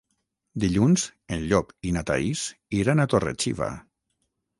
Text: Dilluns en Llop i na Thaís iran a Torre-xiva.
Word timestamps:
Dilluns 0.61 1.03
en 1.35 1.43
Llop 1.51 1.69
i 1.89 1.91
na 1.97 2.03
Thaís 2.11 2.47
iran 2.79 3.05
a 3.05 3.07
Torre-xiva. 3.13 3.69